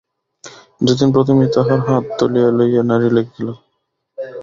যতীন 0.81 1.09
প্রথমেই 1.15 1.49
তাহার 1.55 1.79
হাত 1.87 2.03
তুলিয়া 2.17 2.49
লইয়া 2.57 2.83
নাড়ি 2.89 3.09
দেখিল। 3.17 3.47